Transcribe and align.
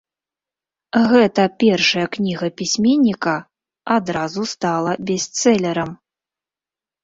Гэта 1.11 1.45
першая 1.63 2.07
кніга 2.15 2.47
пісьменніка 2.63 3.35
адразу 3.99 4.41
стала 4.57 4.91
бестселерам. 5.07 5.91